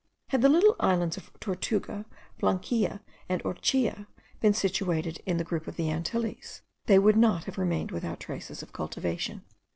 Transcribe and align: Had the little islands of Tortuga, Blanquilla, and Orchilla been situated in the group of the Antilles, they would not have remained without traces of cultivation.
Had 0.29 0.41
the 0.41 0.49
little 0.49 0.75
islands 0.79 1.15
of 1.15 1.29
Tortuga, 1.39 2.05
Blanquilla, 2.39 3.01
and 3.29 3.39
Orchilla 3.43 4.07
been 4.39 4.55
situated 4.55 5.21
in 5.27 5.37
the 5.37 5.43
group 5.43 5.67
of 5.67 5.75
the 5.75 5.91
Antilles, 5.91 6.63
they 6.87 6.97
would 6.97 7.15
not 7.17 7.43
have 7.43 7.59
remained 7.59 7.91
without 7.91 8.19
traces 8.19 8.63
of 8.63 8.73
cultivation. 8.73 9.43